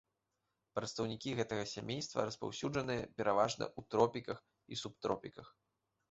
Прадстаўнікі 0.77 1.33
гэтага 1.39 1.65
сямейства 1.73 2.23
распаўсюджаныя 2.29 3.03
пераважна 3.19 3.65
ў 3.67 3.81
тропіках 3.97 4.39
і 4.77 4.79
субтропіках. 4.81 5.47